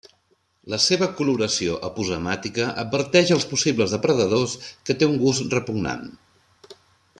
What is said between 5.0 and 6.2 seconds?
té un gust repugnant.